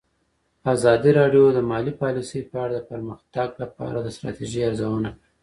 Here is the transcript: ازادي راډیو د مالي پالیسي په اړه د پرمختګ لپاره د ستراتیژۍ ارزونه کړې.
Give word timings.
ازادي 0.73 1.11
راډیو 1.19 1.45
د 1.53 1.59
مالي 1.69 1.93
پالیسي 2.01 2.39
په 2.49 2.57
اړه 2.65 2.73
د 2.75 2.79
پرمختګ 2.91 3.49
لپاره 3.63 3.97
د 4.01 4.07
ستراتیژۍ 4.15 4.61
ارزونه 4.69 5.09
کړې. 5.15 5.27